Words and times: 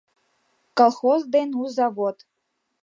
Колхоз 0.77 1.21
ден 1.33 1.49
у 1.61 1.65
завод 1.77 2.17